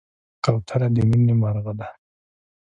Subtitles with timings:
[0.43, 1.89] کوتره د مینې مرغه ده.